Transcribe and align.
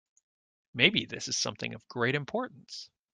Maybe 0.73 1.05
this 1.05 1.27
is 1.27 1.37
something 1.37 1.75
of 1.75 1.87
great 1.87 2.15
importance. 2.15 2.89